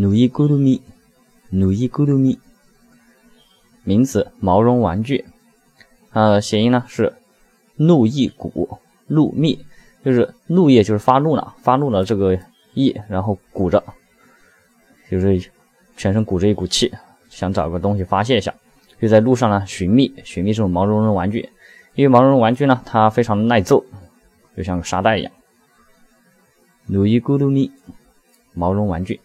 [0.00, 0.80] 努伊咕噜咪，
[1.50, 2.38] 努伊咕噜咪，
[3.82, 5.24] 名词，毛绒玩具。
[6.12, 7.14] 呃，谐音呢是
[7.74, 9.66] 怒意鼓，怒咪，
[10.04, 12.38] 就是怒液就是发怒了，发怒了这个
[12.74, 13.82] 意，然后鼓着，
[15.10, 15.50] 就是
[15.96, 16.94] 全身鼓着一股气，
[17.28, 18.54] 想找个东西发泄一下，
[19.00, 21.48] 就在路上呢寻觅，寻觅这种毛茸茸玩具，
[21.96, 23.84] 因为毛茸茸玩具呢它非常耐揍，
[24.56, 25.32] 就像个沙袋一样。
[26.86, 27.72] 努伊咕噜咪，
[28.54, 29.20] 毛绒玩具。